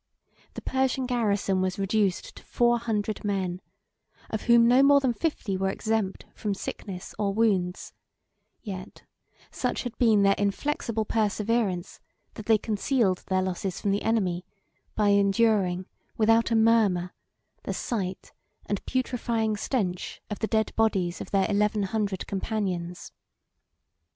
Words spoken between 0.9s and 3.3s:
garrison was reduced to four hundred